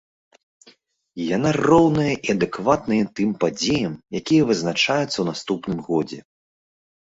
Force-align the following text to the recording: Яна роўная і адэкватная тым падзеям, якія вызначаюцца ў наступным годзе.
Яна 1.35 1.51
роўная 1.67 2.13
і 2.13 2.27
адэкватная 2.35 2.99
тым 3.19 3.29
падзеям, 3.45 3.93
якія 4.21 4.41
вызначаюцца 4.53 5.13
ў 5.19 5.25
наступным 5.31 5.79
годзе. 5.93 6.19